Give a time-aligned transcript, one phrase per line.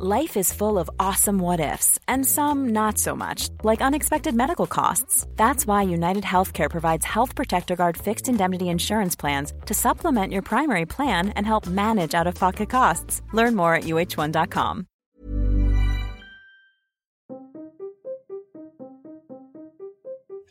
[0.00, 4.68] Life is full of awesome what ifs, and some not so much, like unexpected medical
[4.68, 5.26] costs.
[5.34, 10.42] That's why United Healthcare provides Health Protector Guard fixed indemnity insurance plans to supplement your
[10.42, 13.22] primary plan and help manage out of pocket costs.
[13.32, 14.86] Learn more at uh1.com.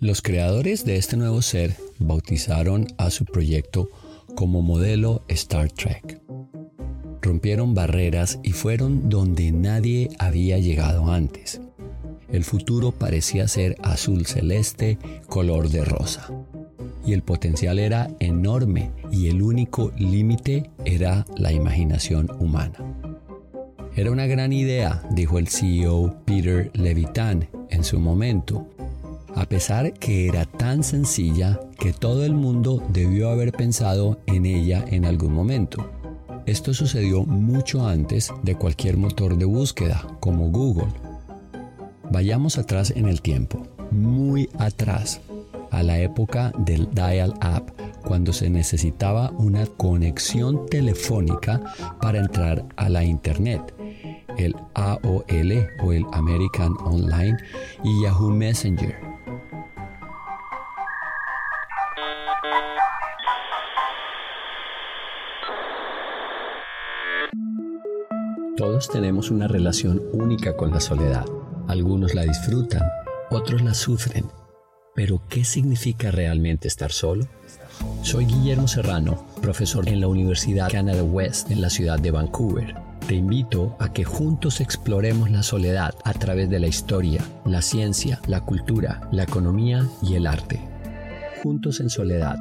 [0.01, 3.87] Los creadores de este nuevo ser bautizaron a su proyecto
[4.35, 6.19] como modelo Star Trek.
[7.21, 11.61] Rompieron barreras y fueron donde nadie había llegado antes.
[12.29, 16.29] El futuro parecía ser azul celeste, color de rosa.
[17.05, 22.75] Y el potencial era enorme y el único límite era la imaginación humana.
[23.95, 28.67] Era una gran idea, dijo el CEO Peter Levitan en su momento,
[29.33, 34.83] a pesar que era tan sencilla que todo el mundo debió haber pensado en ella
[34.87, 35.89] en algún momento.
[36.47, 40.93] Esto sucedió mucho antes de cualquier motor de búsqueda como Google.
[42.09, 45.19] Vayamos atrás en el tiempo, muy atrás,
[45.71, 47.73] a la época del dial-up,
[48.05, 51.61] cuando se necesitaba una conexión telefónica
[51.99, 53.75] para entrar a la Internet,
[54.37, 57.35] el AOL o el American Online
[57.83, 59.06] y Yahoo Messenger.
[68.77, 71.25] Todos tenemos una relación única con la soledad.
[71.67, 72.83] Algunos la disfrutan,
[73.31, 74.25] otros la sufren.
[74.93, 77.27] Pero, ¿qué significa realmente estar solo?
[78.03, 82.75] Soy Guillermo Serrano, profesor en la Universidad Canada West en la ciudad de Vancouver.
[83.07, 88.21] Te invito a que juntos exploremos la soledad a través de la historia, la ciencia,
[88.27, 90.61] la cultura, la economía y el arte.
[91.41, 92.37] Juntos en soledad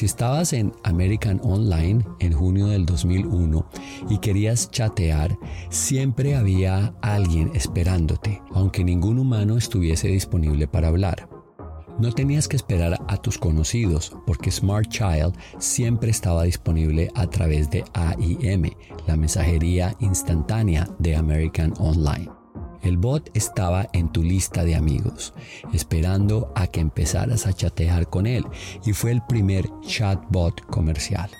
[0.00, 3.66] Si estabas en American Online en junio del 2001
[4.08, 5.36] y querías chatear,
[5.68, 11.28] siempre había alguien esperándote, aunque ningún humano estuviese disponible para hablar.
[11.98, 17.68] No tenías que esperar a tus conocidos porque Smart Child siempre estaba disponible a través
[17.68, 18.70] de AIM,
[19.06, 22.39] la mensajería instantánea de American Online.
[22.82, 25.34] El bot estaba en tu lista de amigos,
[25.72, 28.44] esperando a que empezaras a chatear con él
[28.86, 31.30] y fue el primer chatbot comercial.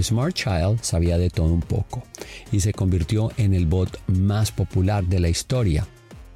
[0.00, 2.02] Smart Child sabía de todo un poco
[2.50, 5.86] y se convirtió en el bot más popular de la historia,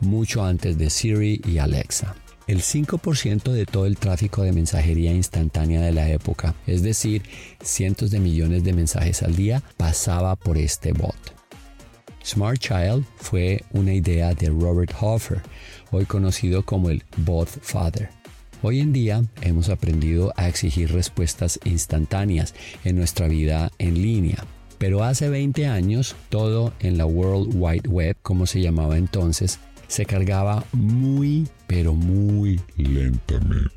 [0.01, 2.15] mucho antes de Siri y Alexa.
[2.47, 7.23] El 5% de todo el tráfico de mensajería instantánea de la época, es decir,
[7.61, 11.17] cientos de millones de mensajes al día, pasaba por este bot.
[12.27, 15.41] Smart Child fue una idea de Robert Hoffer,
[15.93, 18.11] hoy conocido como el Bot Father.
[18.63, 22.53] Hoy en día hemos aprendido a exigir respuestas instantáneas
[22.85, 24.45] en nuestra vida en línea.
[24.79, 30.05] Pero hace 20 años, todo en la World Wide Web, como se llamaba entonces, se
[30.05, 33.71] cargaba muy, pero muy lentamente.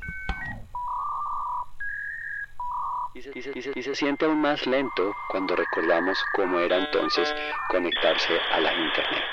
[3.74, 7.32] Y se, siente aún más lento cuando recordamos cómo era entonces
[7.70, 9.24] conectarse a la Internet.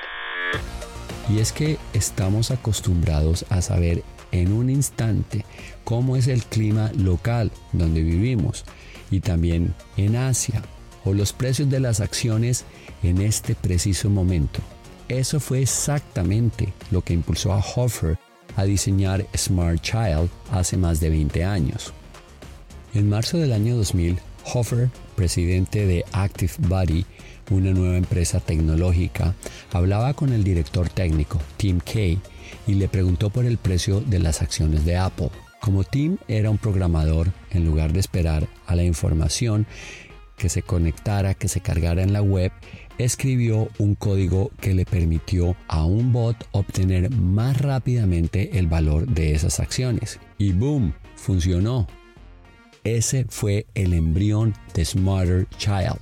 [1.30, 5.44] Y es que estamos acostumbrados a saber en un instante
[5.84, 8.64] cómo es el clima local donde vivimos
[9.12, 10.62] y también en Asia
[11.04, 12.66] o los precios de las acciones
[13.04, 14.62] en este preciso momento.
[15.10, 18.18] Eso fue exactamente lo que impulsó a Hoffer
[18.56, 21.94] a diseñar Smart Child hace más de 20 años.
[22.94, 24.20] En marzo del año 2000,
[24.54, 27.06] Hofer, presidente de Active Body,
[27.50, 29.36] una nueva empresa tecnológica,
[29.72, 32.20] hablaba con el director técnico, Tim Kay,
[32.66, 35.30] y le preguntó por el precio de las acciones de Apple.
[35.62, 39.66] Como Tim era un programador, en lugar de esperar a la información
[40.38, 42.52] que se conectara, que se cargara en la web,
[42.98, 49.34] escribió un código que le permitió a un bot obtener más rápidamente el valor de
[49.34, 50.20] esas acciones.
[50.38, 51.88] Y boom, funcionó.
[52.96, 56.00] Ese fue el embrión de Smarter Child.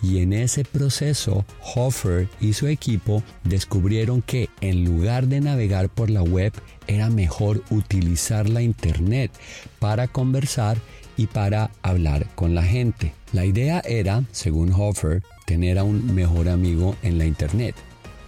[0.00, 1.44] Y en ese proceso,
[1.74, 6.52] Hoffer y su equipo descubrieron que en lugar de navegar por la web,
[6.86, 9.32] era mejor utilizar la Internet
[9.80, 10.78] para conversar
[11.16, 13.12] y para hablar con la gente.
[13.32, 17.74] La idea era, según Hoffer, tener a un mejor amigo en la Internet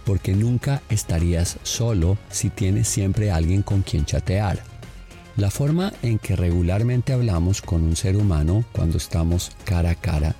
[0.05, 4.72] porque nunca estarías solo si tienes siempre alguien con quien chatear.
[5.35, 10.35] La forma en que regularmente hablamos con un ser humano cuando estamos cara a cara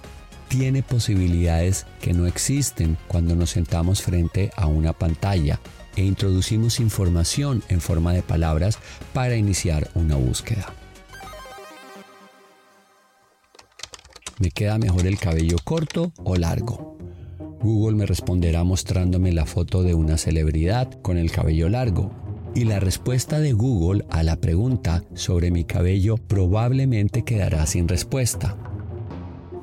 [0.49, 5.59] tiene posibilidades que no existen cuando nos sentamos frente a una pantalla
[5.95, 8.77] e introducimos información en forma de palabras
[9.13, 10.71] para iniciar una búsqueda.
[14.37, 16.99] ¿Me queda mejor el cabello corto o largo?
[17.63, 22.22] Google me responderá mostrándome la foto de una celebridad con el cabello largo
[22.55, 28.57] y la respuesta de Google a la pregunta sobre mi cabello probablemente quedará sin respuesta.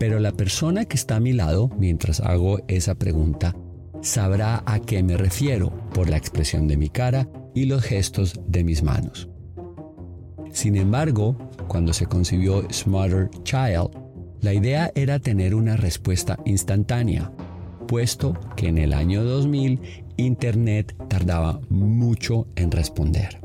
[0.01, 3.55] Pero la persona que está a mi lado mientras hago esa pregunta
[4.03, 8.65] sabrá a qué me refiero por la expresión de mi cara y los gestos de
[8.65, 9.29] mis manos.
[10.53, 11.37] Sin embargo,
[11.69, 13.91] cuando se concibió Smarter Child,
[14.41, 17.31] la idea era tener una respuesta instantánea,
[17.87, 23.41] puesto que en el año 2000 Internet tardaba mucho en responder.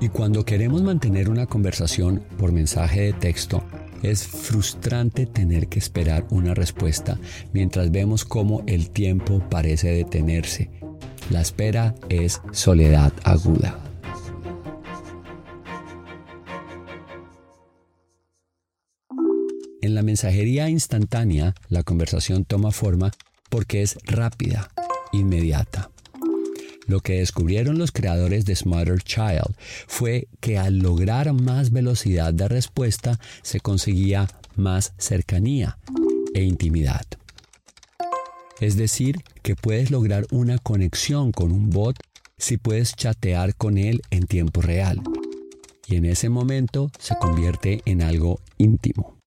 [0.00, 3.62] Y cuando queremos mantener una conversación por mensaje de texto,
[4.02, 7.18] es frustrante tener que esperar una respuesta
[7.52, 10.70] mientras vemos cómo el tiempo parece detenerse.
[11.30, 13.78] La espera es soledad aguda.
[19.80, 23.12] En la mensajería instantánea, la conversación toma forma
[23.48, 24.72] porque es rápida,
[25.12, 25.90] inmediata.
[26.86, 29.56] Lo que descubrieron los creadores de Smarter Child
[29.86, 35.78] fue que al lograr más velocidad de respuesta se conseguía más cercanía
[36.34, 37.04] e intimidad.
[38.60, 41.96] Es decir, que puedes lograr una conexión con un bot
[42.38, 45.02] si puedes chatear con él en tiempo real.
[45.86, 49.18] Y en ese momento se convierte en algo íntimo.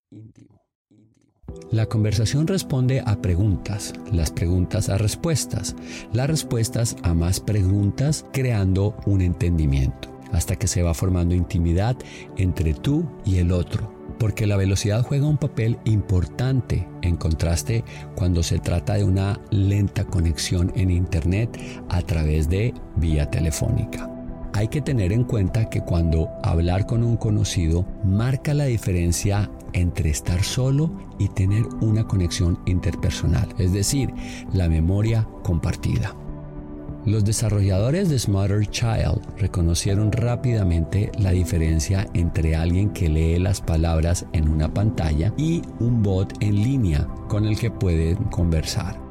[1.72, 5.76] La conversación responde a preguntas, las preguntas a respuestas,
[6.14, 11.96] las respuestas a más preguntas, creando un entendimiento, hasta que se va formando intimidad
[12.38, 13.98] entre tú y el otro.
[14.18, 17.86] Porque la velocidad juega un papel importante en contraste
[18.16, 21.58] cuando se trata de una lenta conexión en Internet
[21.88, 24.19] a través de vía telefónica.
[24.54, 30.10] Hay que tener en cuenta que cuando hablar con un conocido marca la diferencia entre
[30.10, 34.12] estar solo y tener una conexión interpersonal, es decir,
[34.52, 36.16] la memoria compartida.
[37.06, 44.26] Los desarrolladores de Smarter Child reconocieron rápidamente la diferencia entre alguien que lee las palabras
[44.34, 49.09] en una pantalla y un bot en línea con el que pueden conversar.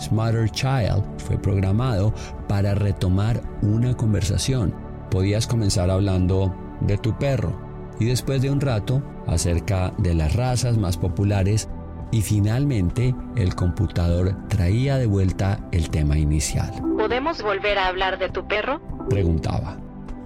[0.00, 2.12] Smarter Child fue programado
[2.48, 4.74] para retomar una conversación.
[5.10, 7.52] Podías comenzar hablando de tu perro
[7.98, 11.68] y después de un rato acerca de las razas más populares
[12.10, 16.72] y finalmente el computador traía de vuelta el tema inicial.
[16.96, 18.80] ¿Podemos volver a hablar de tu perro?
[19.08, 19.76] Preguntaba.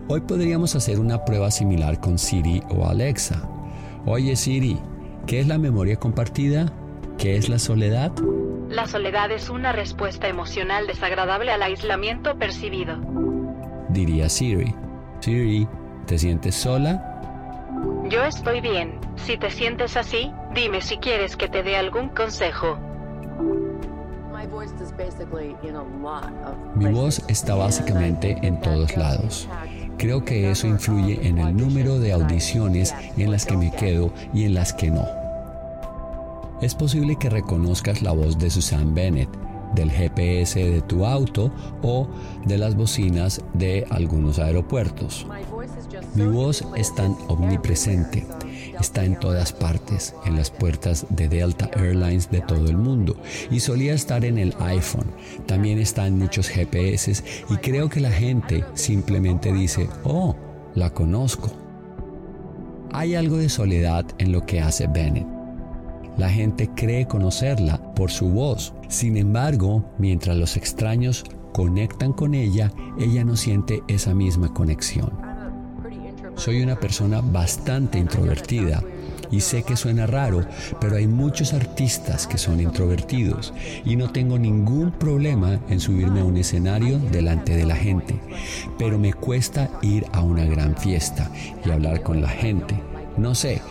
[0.09, 3.49] Hoy podríamos hacer una prueba similar con Siri o Alexa.
[4.06, 4.79] Oye Siri,
[5.27, 6.73] ¿qué es la memoria compartida?
[7.19, 8.12] ¿Qué es la soledad?
[8.75, 12.97] La soledad es una respuesta emocional desagradable al aislamiento percibido.
[13.91, 14.75] Diría Siri.
[15.21, 15.69] Siri,
[16.06, 17.00] ¿te sientes sola?
[18.09, 18.99] Yo estoy bien.
[19.15, 22.76] Si te sientes así, dime si quieres que te dé algún consejo.
[26.75, 29.49] Mi voz está básicamente en todos lados.
[29.99, 34.47] Creo que eso influye en el número de audiciones en las que me quedo y
[34.47, 35.24] en las que no.
[36.64, 39.28] Es posible que reconozcas la voz de Susan Bennett,
[39.75, 41.52] del GPS de tu auto
[41.82, 42.08] o
[42.46, 45.26] de las bocinas de algunos aeropuertos.
[46.14, 48.26] Mi voz es tan omnipresente,
[48.81, 53.15] está en todas partes, en las puertas de Delta Airlines de todo el mundo
[53.50, 55.12] y solía estar en el iPhone,
[55.44, 60.34] también está en muchos GPS y creo que la gente simplemente dice, oh,
[60.74, 61.50] la conozco.
[62.91, 65.33] Hay algo de soledad en lo que hace Bennett.
[66.17, 68.73] La gente cree conocerla por su voz.
[68.89, 75.13] Sin embargo, mientras los extraños conectan con ella, ella no siente esa misma conexión.
[76.37, 78.83] Soy una persona bastante introvertida
[79.31, 80.44] y sé que suena raro,
[80.81, 83.53] pero hay muchos artistas que son introvertidos
[83.85, 88.21] y no tengo ningún problema en subirme a un escenario delante de la gente,
[88.79, 91.31] pero me cuesta ir a una gran fiesta
[91.65, 92.75] y hablar con la gente.
[93.17, 93.63] No sé,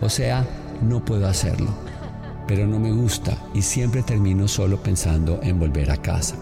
[0.00, 0.46] o sea,
[0.82, 1.68] no puedo hacerlo,
[2.46, 6.36] pero no me gusta y siempre termino solo pensando en volver a casa.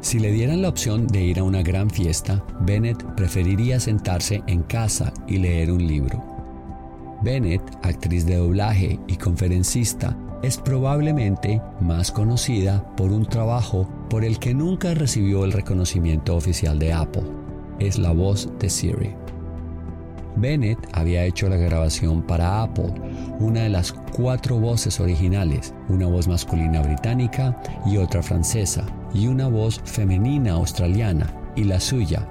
[0.00, 4.62] Si le dieran la opción de ir a una gran fiesta, Bennett preferiría sentarse en
[4.62, 6.22] casa y leer un libro.
[7.22, 14.38] Bennett, actriz de doblaje y conferencista, es probablemente más conocida por un trabajo por el
[14.38, 17.24] que nunca recibió el reconocimiento oficial de Apple.
[17.78, 19.23] Es la voz de Siri.
[20.36, 22.92] Bennett había hecho la grabación para Apple,
[23.38, 29.48] una de las cuatro voces originales, una voz masculina británica y otra francesa, y una
[29.48, 32.28] voz femenina australiana, y la suya.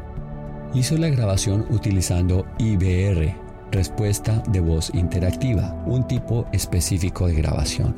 [0.74, 3.36] Hizo la grabación utilizando IBR,
[3.72, 7.96] respuesta de voz interactiva, un tipo específico de grabación.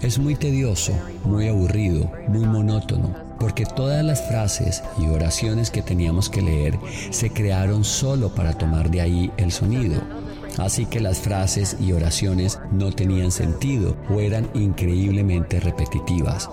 [0.00, 6.28] Es muy tedioso, muy aburrido, muy monótono, porque todas las frases y oraciones que teníamos
[6.28, 6.78] que leer
[7.10, 10.00] se crearon solo para tomar de ahí el sonido.
[10.58, 16.50] Así que las frases y oraciones no tenían sentido o eran increíblemente repetitivas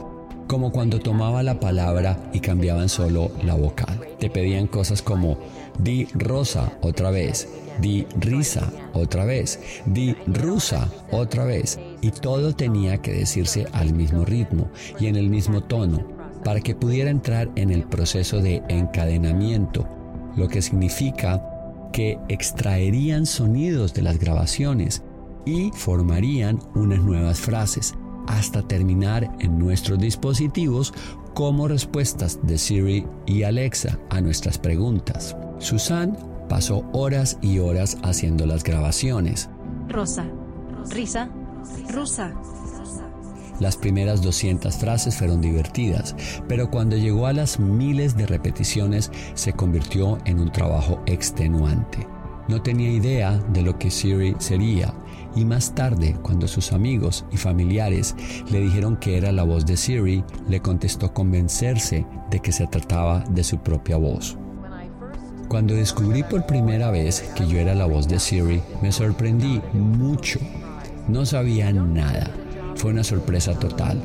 [0.48, 4.08] como cuando tomaba la palabra y cambiaban solo la vocal.
[4.17, 5.38] Te pedían cosas como
[5.77, 7.50] di rosa otra vez,
[7.82, 11.77] di risa otra vez, di rusa otra vez.
[12.00, 14.70] Y todo tenía que decirse al mismo ritmo
[15.01, 19.88] y en el mismo tono para que pudiera entrar en el proceso de encadenamiento,
[20.36, 21.44] lo que significa
[21.91, 25.03] que extraerían sonidos de las grabaciones
[25.46, 27.96] y formarían unas nuevas frases
[28.27, 30.94] hasta terminar en nuestros dispositivos
[31.34, 35.36] como respuestas de Siri y Alexa a nuestras preguntas.
[35.60, 36.17] Susan
[36.50, 39.50] pasó horas y horas haciendo las grabaciones.
[39.88, 40.25] Rosa,
[40.91, 41.29] risa,
[41.89, 42.34] rusa.
[43.60, 46.16] Las primeras 200 frases fueron divertidas,
[46.48, 52.08] pero cuando llegó a las miles de repeticiones se convirtió en un trabajo extenuante.
[52.48, 54.94] No tenía idea de lo que Siri sería
[55.36, 58.16] y más tarde, cuando sus amigos y familiares
[58.50, 63.24] le dijeron que era la voz de Siri, le contestó convencerse de que se trataba
[63.30, 64.38] de su propia voz.
[65.48, 70.40] Cuando descubrí por primera vez que yo era la voz de Siri, me sorprendí mucho.
[71.08, 72.32] No sabía nada.
[72.78, 74.00] Fue una sorpresa total.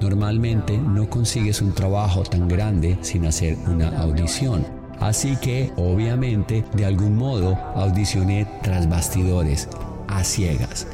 [0.00, 4.66] Normalmente no consigues un trabajo tan grande sin hacer una audición.
[4.98, 9.68] Así que, obviamente, de algún modo, audicioné tras bastidores,
[10.08, 10.86] a ciegas.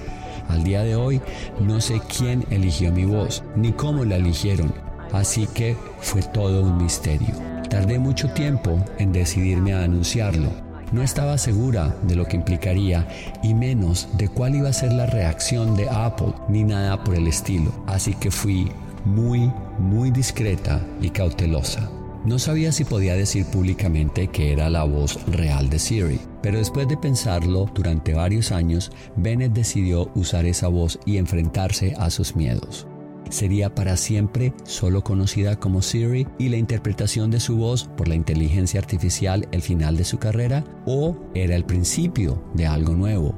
[0.49, 1.21] Al día de hoy
[1.61, 4.75] no sé quién eligió mi voz ni cómo la eligieron,
[5.13, 7.35] así que fue todo un misterio.
[7.69, 10.70] Tardé mucho tiempo en decidirme a anunciarlo.
[10.93, 13.07] No estaba segura de lo que implicaría
[13.43, 17.29] y menos de cuál iba a ser la reacción de Apple ni nada por el
[17.29, 18.71] estilo, así que fui
[19.05, 21.89] muy, muy discreta y cautelosa.
[22.25, 26.87] No sabía si podía decir públicamente que era la voz real de Siri, pero después
[26.87, 32.87] de pensarlo durante varios años, Bennett decidió usar esa voz y enfrentarse a sus miedos.
[33.31, 38.15] ¿Sería para siempre solo conocida como Siri y la interpretación de su voz por la
[38.15, 40.65] inteligencia artificial el final de su carrera?
[40.85, 43.35] ¿O era el principio de algo nuevo?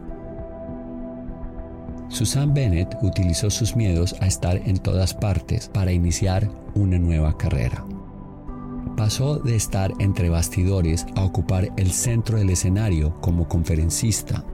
[2.08, 7.84] Susan Bennett utilizó sus miedos a estar en todas partes para iniciar una nueva carrera
[8.96, 14.44] pasó de estar entre bastidores a ocupar el centro del escenario como conferencista.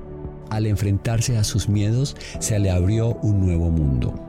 [0.51, 4.28] Al enfrentarse a sus miedos, se le abrió un nuevo mundo.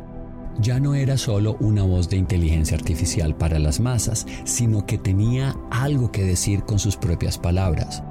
[0.62, 5.56] Ya no era solo una voz de inteligencia artificial para las masas, sino que tenía
[5.72, 8.04] algo que decir con sus propias palabras.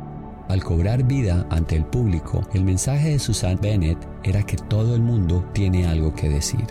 [0.49, 5.03] Al cobrar vida ante el público, el mensaje de Susan Bennett era que todo el
[5.03, 6.65] mundo tiene algo que decir.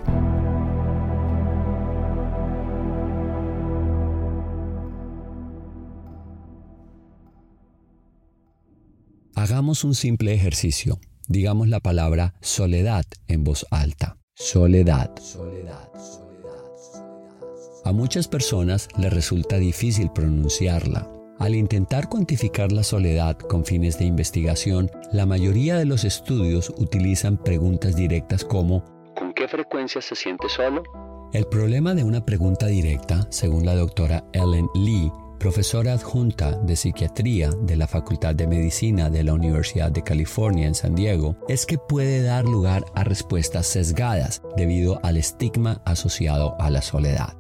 [9.35, 10.99] Hagamos un simple ejercicio.
[11.27, 14.17] Digamos la palabra soledad en voz alta.
[14.39, 15.09] Soledad.
[15.19, 15.89] Soledad.
[17.83, 21.11] A muchas personas les resulta difícil pronunciarla.
[21.39, 27.37] Al intentar cuantificar la soledad con fines de investigación, la mayoría de los estudios utilizan
[27.37, 30.83] preguntas directas como ¿Con qué frecuencia se siente solo?
[31.33, 37.51] El problema de una pregunta directa, según la doctora Ellen Lee, profesora adjunta de psiquiatría
[37.61, 41.77] de la Facultad de Medicina de la Universidad de California en San Diego, es que
[41.77, 47.35] puede dar lugar a respuestas sesgadas debido al estigma asociado a la soledad.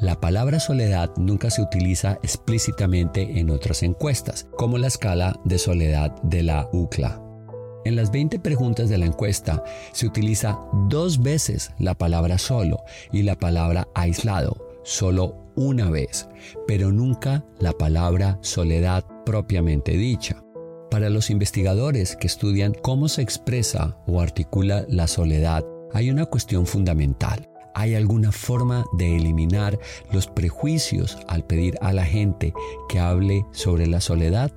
[0.00, 6.14] La palabra soledad nunca se utiliza explícitamente en otras encuestas, como la escala de soledad
[6.22, 7.22] de la UCLA.
[7.86, 9.62] En las 20 preguntas de la encuesta
[9.92, 16.28] se utiliza dos veces la palabra solo y la palabra aislado, solo una vez,
[16.66, 20.42] pero nunca la palabra soledad propiamente dicha.
[20.90, 26.66] Para los investigadores que estudian cómo se expresa o articula la soledad, hay una cuestión
[26.66, 27.48] fundamental.
[27.74, 29.78] ¿Hay alguna forma de eliminar
[30.12, 32.54] los prejuicios al pedir a la gente
[32.88, 34.50] que hable sobre la soledad?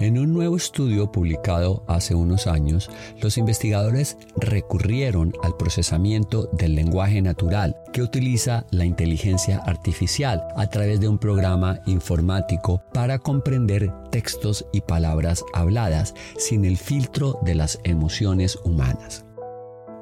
[0.00, 2.90] En un nuevo estudio publicado hace unos años,
[3.22, 10.98] los investigadores recurrieron al procesamiento del lenguaje natural que utiliza la inteligencia artificial a través
[10.98, 17.78] de un programa informático para comprender textos y palabras habladas sin el filtro de las
[17.84, 19.24] emociones humanas.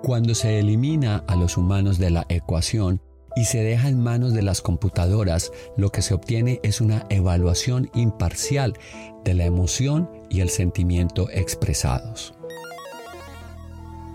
[0.02, 3.02] Cuando se elimina a los humanos de la ecuación,
[3.36, 7.90] y se deja en manos de las computadoras, lo que se obtiene es una evaluación
[7.94, 8.74] imparcial
[9.24, 12.34] de la emoción y el sentimiento expresados.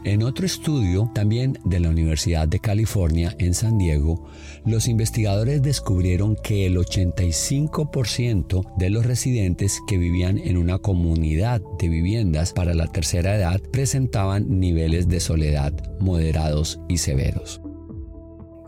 [0.08, 4.26] En otro estudio, también de la Universidad de California en San Diego,
[4.66, 11.90] los investigadores descubrieron que el 85% de los residentes que vivían en una comunidad de
[11.90, 17.60] viviendas para la tercera edad presentaban niveles de soledad moderados y severos.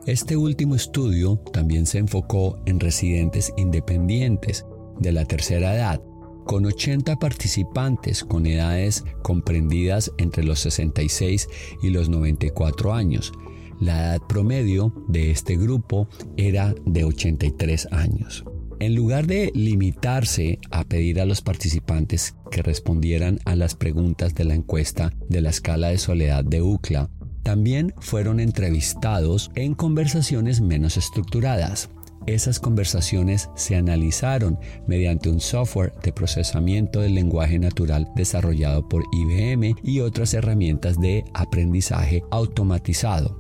[0.10, 4.66] Este último estudio también se enfocó en residentes independientes
[5.00, 6.02] de la tercera edad
[6.46, 11.48] con 80 participantes con edades comprendidas entre los 66
[11.84, 13.32] y los 94 años.
[13.80, 18.44] La edad promedio de este grupo era de 83 años.
[18.80, 24.46] En lugar de limitarse a pedir a los participantes que respondieran a las preguntas de
[24.46, 27.12] la encuesta de la escala de soledad de UCLA,
[27.50, 31.90] también fueron entrevistados en conversaciones menos estructuradas.
[32.28, 39.74] Esas conversaciones se analizaron mediante un software de procesamiento del lenguaje natural desarrollado por IBM
[39.82, 43.36] y otras herramientas de aprendizaje automatizado.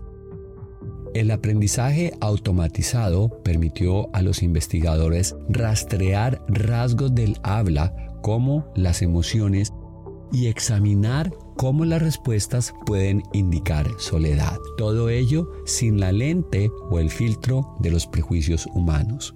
[1.14, 9.72] El aprendizaje automatizado permitió a los investigadores rastrear rasgos del habla como las emociones
[10.32, 14.58] y examinar cómo las respuestas pueden indicar soledad.
[14.78, 19.36] Todo ello sin la lente o el filtro de los prejuicios humanos.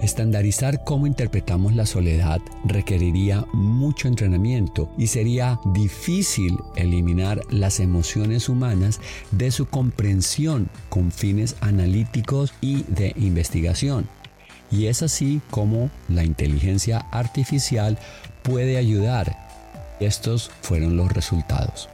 [0.00, 8.98] Estandarizar cómo interpretamos la soledad requeriría mucho entrenamiento y sería difícil eliminar las emociones humanas
[9.30, 14.08] de su comprensión con fines analíticos y de investigación.
[14.72, 17.98] Y es así como la inteligencia artificial
[18.42, 19.36] puede ayudar.
[20.00, 21.88] Estos fueron los resultados.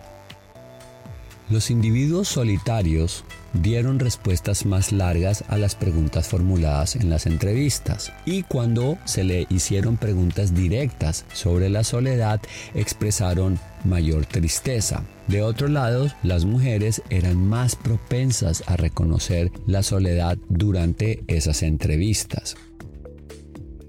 [1.50, 8.42] Los individuos solitarios dieron respuestas más largas a las preguntas formuladas en las entrevistas y
[8.42, 12.40] cuando se le hicieron preguntas directas sobre la soledad
[12.74, 15.02] expresaron mayor tristeza.
[15.26, 22.56] De otro lado, las mujeres eran más propensas a reconocer la soledad durante esas entrevistas.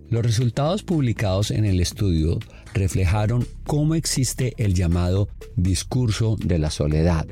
[0.10, 2.40] Los resultados publicados en el estudio
[2.74, 7.28] reflejaron cómo existe el llamado discurso de la soledad,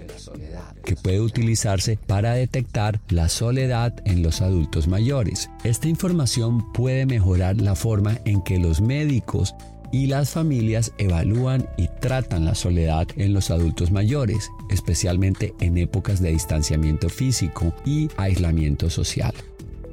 [0.86, 5.50] que puede utilizarse para detectar la soledad en los adultos mayores.
[5.64, 9.56] Esta información puede mejorar la forma en que los médicos
[9.92, 16.22] y las familias evalúan y tratan la soledad en los adultos mayores, especialmente en épocas
[16.22, 19.34] de distanciamiento físico y aislamiento social.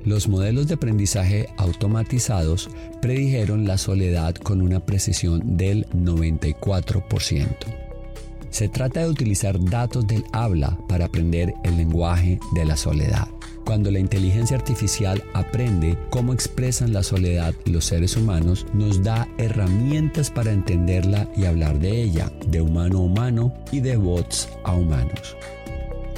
[0.04, 2.68] Los modelos de aprendizaje automatizados
[3.00, 7.48] predijeron la soledad con una precisión del 94%.
[8.50, 13.28] Se trata de utilizar datos del habla para aprender el lenguaje de la soledad.
[13.64, 20.30] Cuando la inteligencia artificial aprende cómo expresan la soledad los seres humanos, nos da herramientas
[20.30, 25.34] para entenderla y hablar de ella, de humano a humano y de bots a humanos.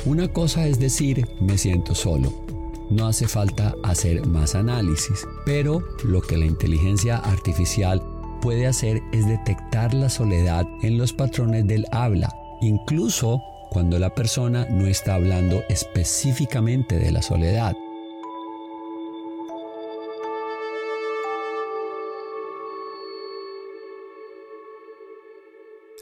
[0.04, 2.45] Una cosa es decir, me siento solo,
[2.90, 8.02] no hace falta hacer más análisis, pero lo que la inteligencia artificial
[8.40, 14.66] puede hacer es detectar la soledad en los patrones del habla, incluso cuando la persona
[14.70, 17.74] no está hablando específicamente de la soledad.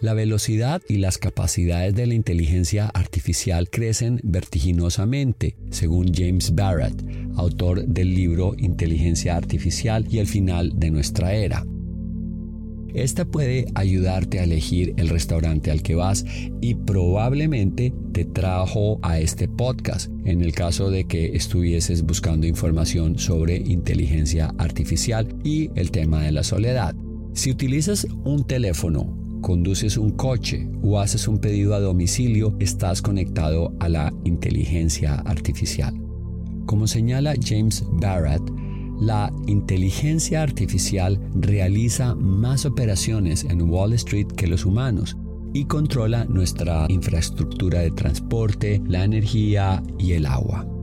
[0.04, 7.02] La velocidad y las capacidades de la inteligencia artificial crecen vertiginosamente, según James Barrett,
[7.36, 11.64] autor del libro Inteligencia Artificial y el final de nuestra era.
[12.92, 16.26] Esta puede ayudarte a elegir el restaurante al que vas
[16.60, 23.18] y probablemente te trajo a este podcast en el caso de que estuvieses buscando información
[23.18, 26.94] sobre inteligencia artificial y el tema de la soledad.
[27.32, 33.74] Si utilizas un teléfono conduces un coche o haces un pedido a domicilio, estás conectado
[33.78, 35.94] a la inteligencia artificial.
[36.64, 38.40] Como señala James Barrett,
[38.98, 45.14] la inteligencia artificial realiza más operaciones en Wall Street que los humanos
[45.52, 50.73] y controla nuestra infraestructura de transporte, la energía y el agua.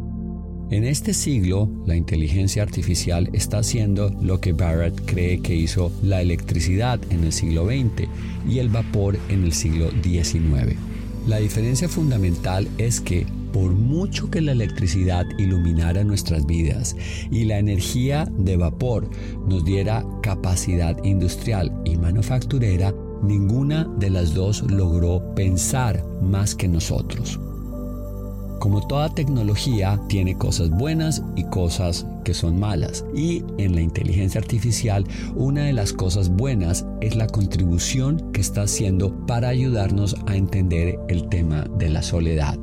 [0.72, 6.22] En este siglo, la inteligencia artificial está haciendo lo que Barrett cree que hizo la
[6.22, 8.08] electricidad en el siglo XX
[8.48, 10.78] y el vapor en el siglo XIX.
[11.28, 16.96] La diferencia fundamental es que por mucho que la electricidad iluminara nuestras vidas
[17.30, 19.10] y la energía de vapor
[19.50, 27.42] nos diera capacidad industrial y manufacturera, ninguna de las dos logró pensar más que nosotros.
[28.62, 33.04] Como toda tecnología, tiene cosas buenas y cosas que son malas.
[33.16, 35.04] Y en la inteligencia artificial,
[35.36, 41.00] una de las cosas buenas es la contribución que está haciendo para ayudarnos a entender
[41.10, 42.60] el tema de la soledad.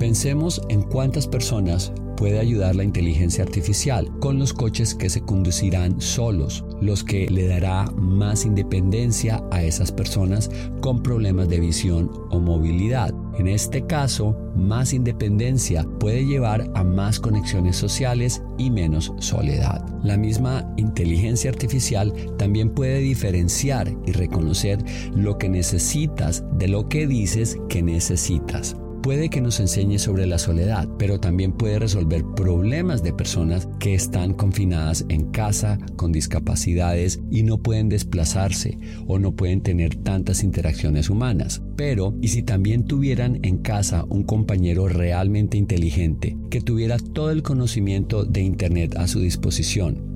[0.00, 6.00] Pensemos en cuántas personas puede ayudar la inteligencia artificial con los coches que se conducirán
[6.00, 12.40] solos, los que le dará más independencia a esas personas con problemas de visión o
[12.40, 13.14] movilidad.
[13.38, 19.84] En este caso, más independencia puede llevar a más conexiones sociales y menos soledad.
[20.02, 24.78] La misma inteligencia artificial también puede diferenciar y reconocer
[25.14, 30.38] lo que necesitas de lo que dices que necesitas puede que nos enseñe sobre la
[30.38, 37.20] soledad, pero también puede resolver problemas de personas que están confinadas en casa con discapacidades
[37.30, 41.62] y no pueden desplazarse o no pueden tener tantas interacciones humanas.
[41.76, 47.42] Pero, ¿y si también tuvieran en casa un compañero realmente inteligente que tuviera todo el
[47.42, 50.12] conocimiento de Internet a su disposición?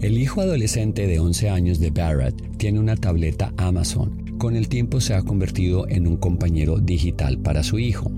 [0.00, 5.00] El hijo adolescente de 11 años de Barrett tiene una tableta Amazon con el tiempo
[5.00, 8.10] se ha convertido en un compañero digital para su hijo.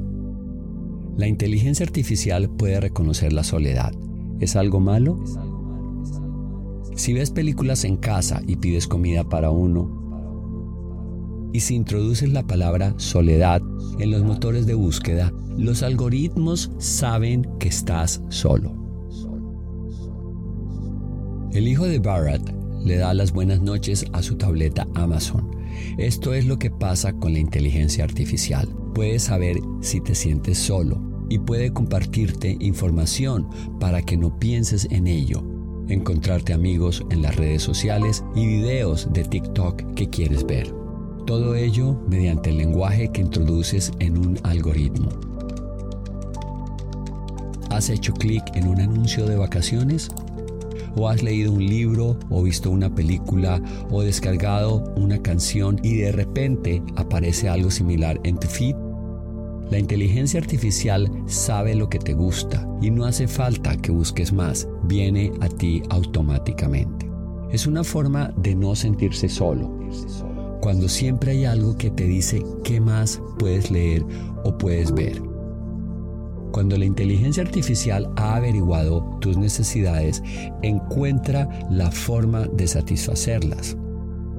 [1.18, 3.92] La inteligencia artificial puede reconocer la soledad.
[4.40, 5.22] ¿Es algo malo?
[6.96, 12.94] Si ves películas en casa y pides comida para uno, y si introduces la palabra
[12.96, 13.60] soledad
[13.98, 18.72] en los motores de búsqueda, los algoritmos saben que estás solo.
[21.52, 22.50] El hijo de Barrett
[22.82, 25.53] le da las buenas noches a su tableta Amazon
[25.98, 28.68] esto es lo que pasa con la inteligencia artificial.
[28.94, 33.48] Puede saber si te sientes solo y puede compartirte información
[33.80, 35.42] para que no pienses en ello,
[35.88, 40.74] encontrarte amigos en las redes sociales y videos de TikTok que quieres ver.
[41.26, 45.08] Todo ello mediante el lenguaje que introduces en un algoritmo.
[47.70, 50.10] ¿Has hecho clic en un anuncio de vacaciones?
[50.96, 56.12] O has leído un libro o visto una película o descargado una canción y de
[56.12, 58.76] repente aparece algo similar en tu feed?
[59.70, 64.68] La inteligencia artificial sabe lo que te gusta y no hace falta que busques más,
[64.84, 67.10] viene a ti automáticamente.
[67.50, 69.78] Es una forma de no sentirse solo,
[70.60, 74.04] cuando siempre hay algo que te dice qué más puedes leer
[74.44, 75.33] o puedes ver.
[76.54, 80.22] Cuando la inteligencia artificial ha averiguado tus necesidades,
[80.62, 83.76] encuentra la forma de satisfacerlas.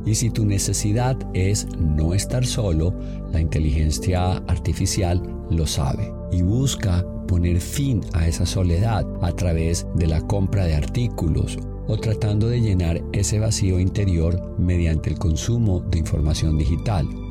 [0.05, 2.97] Y si tu necesidad es no estar solo,
[3.33, 10.07] la inteligencia artificial lo sabe y busca poner fin a esa soledad a través de
[10.07, 15.99] la compra de artículos o tratando de llenar ese vacío interior mediante el consumo de
[15.99, 17.24] información digital.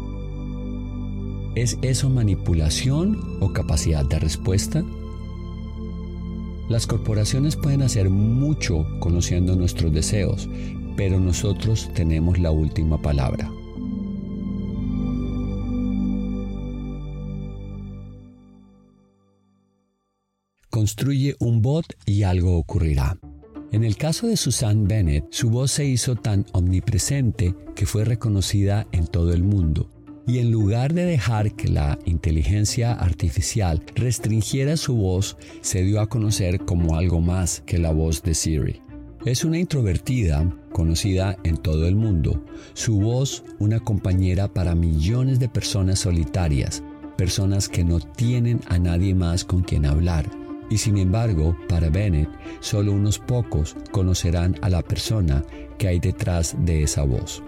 [1.54, 4.84] ¿Es eso manipulación o capacidad de respuesta?
[6.68, 10.48] Las corporaciones pueden hacer mucho conociendo nuestros deseos,
[10.96, 13.48] pero nosotros tenemos la última palabra.
[20.70, 23.16] Construye un bot y algo ocurrirá.
[23.70, 28.88] En el caso de Susan Bennett, su voz se hizo tan omnipresente que fue reconocida
[28.90, 29.93] en todo el mundo
[30.26, 36.08] y en lugar de dejar que la inteligencia artificial restringiera su voz, se dio a
[36.08, 38.80] conocer como algo más que la voz de Siri.
[39.24, 45.48] Es una introvertida conocida en todo el mundo, su voz una compañera para millones de
[45.48, 46.82] personas solitarias,
[47.16, 50.28] personas que no tienen a nadie más con quien hablar.
[50.70, 52.28] Y sin embargo, para Bennett,
[52.60, 55.42] solo unos pocos conocerán a la persona
[55.78, 57.42] que hay detrás de esa voz.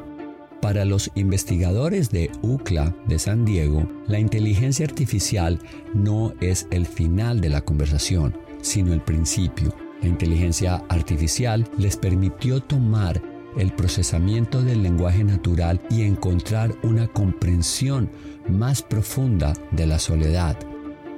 [0.60, 5.60] Para los investigadores de UCLA de San Diego, la inteligencia artificial
[5.94, 9.74] no es el final de la conversación, sino el principio.
[10.02, 13.22] La inteligencia artificial les permitió tomar
[13.58, 18.10] el procesamiento del lenguaje natural y encontrar una comprensión
[18.48, 20.58] más profunda de la soledad.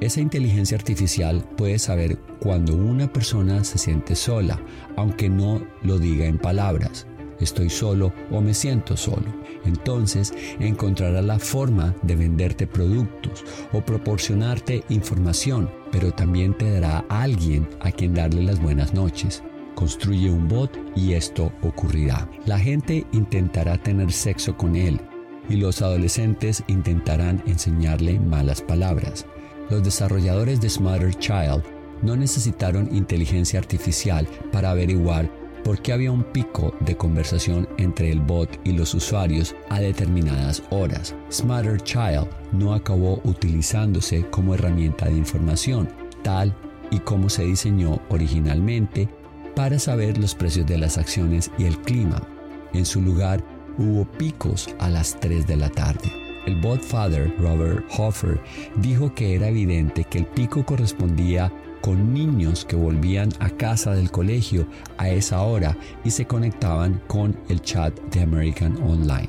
[0.01, 4.61] Esa inteligencia artificial puede saber cuando una persona se siente sola,
[4.97, 7.08] aunque no lo diga en palabras
[7.41, 9.27] estoy solo o me siento solo.
[9.65, 17.23] Entonces encontrará la forma de venderte productos o proporcionarte información, pero también te dará a
[17.23, 19.43] alguien a quien darle las buenas noches.
[19.75, 22.29] Construye un bot y esto ocurrirá.
[22.47, 25.01] La gente intentará tener sexo con él
[25.49, 29.27] y los adolescentes intentarán enseñarle malas palabras.
[29.71, 31.63] Los desarrolladores de Smarter Child
[32.03, 35.31] no necesitaron inteligencia artificial para averiguar
[35.69, 40.63] por qué había un pico de conversación entre el bot y los usuarios a determinadas
[40.71, 41.15] horas.
[41.31, 45.87] Smarter Child no acabó utilizándose como herramienta de información,
[46.23, 46.57] tal
[46.91, 49.11] y como se diseñó originalmente
[49.55, 52.27] para saber los precios de las acciones y el clima.
[52.73, 53.45] En su lugar,
[53.77, 56.11] hubo picos a las 3 de la tarde.
[56.47, 58.41] El botfather Robert Hoffer
[58.77, 64.11] dijo que era evidente que el pico correspondía con niños que volvían a casa del
[64.11, 69.29] colegio a esa hora y se conectaban con el chat de American Online.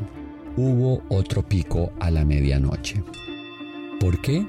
[0.58, 3.04] Hubo otro pico a la medianoche.
[4.00, 4.46] ¿Por qué?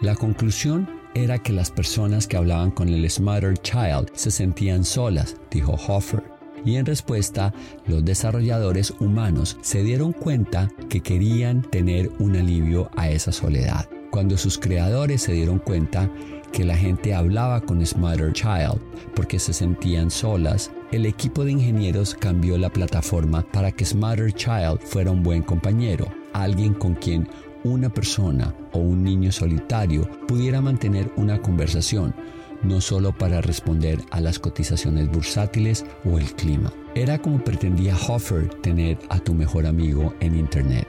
[0.00, 5.36] La conclusión era que las personas que hablaban con el Smarter Child se sentían solas,
[5.50, 6.22] dijo Hoffer.
[6.64, 7.54] Y en respuesta,
[7.86, 13.88] los desarrolladores humanos se dieron cuenta que querían tener un alivio a esa soledad.
[14.10, 16.10] Cuando sus creadores se dieron cuenta
[16.52, 18.80] que la gente hablaba con Smarter Child
[19.14, 24.80] porque se sentían solas, el equipo de ingenieros cambió la plataforma para que Smarter Child
[24.80, 27.28] fuera un buen compañero, alguien con quien
[27.64, 32.14] una persona o un niño solitario pudiera mantener una conversación,
[32.62, 36.72] no solo para responder a las cotizaciones bursátiles o el clima.
[36.94, 40.88] Era como pretendía Hoffer tener a tu mejor amigo en Internet.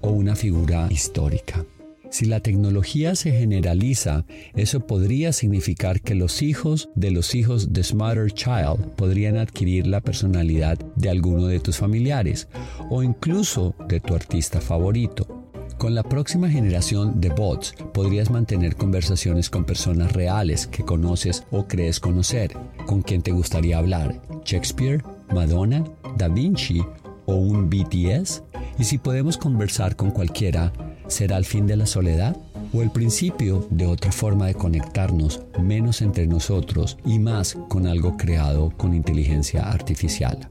[0.00, 1.66] o una figura histórica.
[2.14, 4.24] Si la tecnología se generaliza,
[4.54, 10.00] eso podría significar que los hijos de los hijos de Smarter Child podrían adquirir la
[10.00, 12.46] personalidad de alguno de tus familiares
[12.88, 15.50] o incluso de tu artista favorito.
[15.76, 21.66] Con la próxima generación de bots podrías mantener conversaciones con personas reales que conoces o
[21.66, 22.52] crees conocer,
[22.86, 25.82] con quien te gustaría hablar, Shakespeare, Madonna,
[26.16, 26.80] Da Vinci
[27.26, 28.44] o un BTS.
[28.78, 30.72] Y si podemos conversar con cualquiera,
[31.06, 32.36] ¿Será el fin de la soledad?
[32.72, 38.16] ¿O el principio de otra forma de conectarnos menos entre nosotros y más con algo
[38.16, 40.48] creado con inteligencia artificial?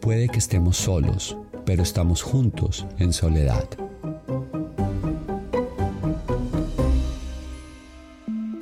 [0.00, 3.68] Puede que estemos solos, pero estamos juntos en soledad.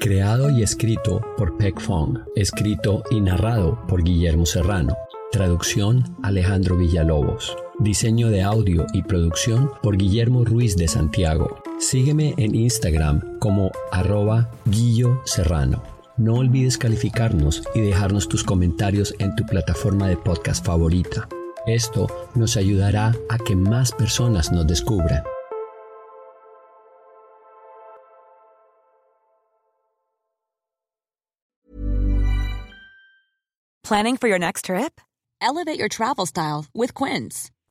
[0.01, 4.97] Creado y escrito por Peck Fong, escrito y narrado por Guillermo Serrano,
[5.33, 7.57] traducción Alejandro Villalobos.
[7.79, 11.63] Diseño de audio y producción por Guillermo Ruiz de Santiago.
[11.79, 15.83] Sígueme en Instagram como arroba Guillo Serrano.
[16.17, 21.29] No olvides calificarnos y dejarnos tus comentarios en tu plataforma de podcast favorita.
[21.67, 25.23] Esto nos ayudará a que más personas nos descubran.
[33.85, 34.99] Planning for your next trip?
[35.43, 37.51] Elevate your travel style with Quince.